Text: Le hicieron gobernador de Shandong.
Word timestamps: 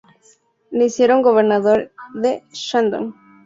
Le 0.71 0.85
hicieron 0.85 1.21
gobernador 1.21 1.91
de 2.15 2.41
Shandong. 2.51 3.13